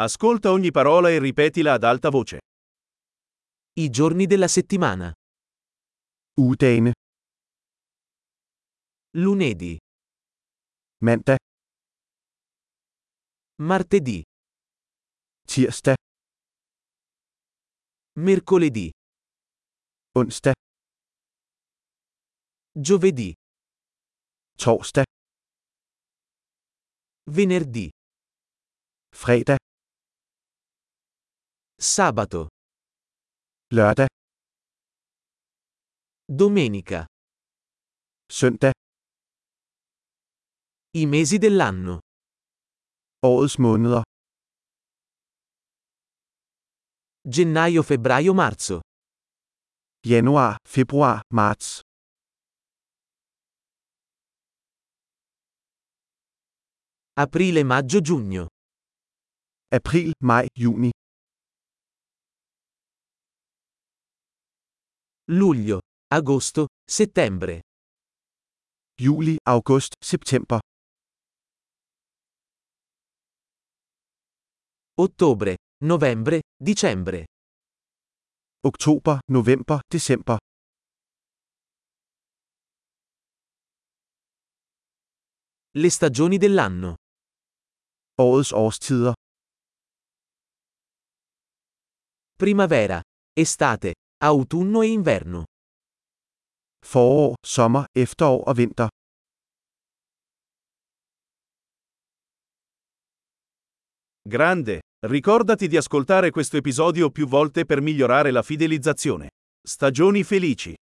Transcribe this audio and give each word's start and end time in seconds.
Ascolta 0.00 0.52
ogni 0.52 0.70
parola 0.70 1.10
e 1.10 1.18
ripetila 1.18 1.72
ad 1.72 1.82
alta 1.82 2.08
voce. 2.08 2.38
I 3.80 3.90
giorni 3.90 4.26
della 4.26 4.46
settimana. 4.46 5.12
Ugedagene. 6.34 6.92
Lunedì, 9.16 9.76
Mandag, 10.98 11.38
martedì, 13.60 14.22
tirsdag, 15.44 15.96
mercoledì, 18.20 18.88
onsdag, 20.12 20.54
giovedì, 22.70 23.32
torsdag, 24.54 25.06
venerdì, 27.32 27.90
fredag, 29.10 29.57
sabato, 31.80 32.48
lørdag, 33.70 34.08
domenica. 36.38 37.04
søndag, 38.30 38.72
I 40.94 41.06
mesi 41.06 41.38
dell'anno. 41.38 41.94
årets 43.22 43.58
måneder, 43.58 44.02
Gennaio, 47.34 47.82
febbraio, 47.82 48.32
marzo. 48.34 48.80
januar, 50.06 50.56
februar, 50.66 51.22
marts, 51.30 51.80
Aprile, 57.24 57.64
maggio, 57.64 58.00
giugno. 58.00 58.46
april, 59.78 60.12
maj, 60.22 60.46
juni, 60.62 60.90
Luglio, 65.30 65.80
agosto, 66.08 66.68
settembre. 66.90 67.60
juli, 68.98 69.36
august, 69.44 69.92
september, 70.02 70.58
Ottobre, 74.94 75.56
novembre, 75.84 76.40
dicembre. 76.56 77.26
oktober, 78.64 79.18
november, 79.30 79.80
december, 79.86 80.38
Le 85.74 85.90
stagioni 85.90 86.38
dell'anno. 86.38 86.94
årets 88.22 88.52
årstider, 88.52 89.12
Primavera, 92.36 93.00
estate, 93.34 93.92
autunno 94.18 94.82
e 94.82 94.86
inverno. 94.86 95.44
forår, 96.88 97.34
sommer, 97.46 97.84
efterår 97.94 98.44
og 98.48 98.56
vinter. 98.56 98.88
Grande, 104.28 104.80
ricordati 105.06 105.68
di 105.68 105.76
ascoltare 105.76 106.30
questo 106.30 106.56
episodio 106.56 107.10
più 107.10 107.26
volte 107.26 107.64
per 107.64 107.80
migliorare 107.80 108.30
la 108.30 108.42
fidelizzazione. 108.42 109.30
Stagioni 109.66 110.22
felici. 110.22 110.74